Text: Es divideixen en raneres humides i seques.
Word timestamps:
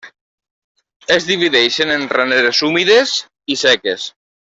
Es 1.17 1.27
divideixen 1.33 1.93
en 1.99 2.09
raneres 2.21 2.65
humides 2.71 3.15
i 3.59 3.63
seques. 3.69 4.13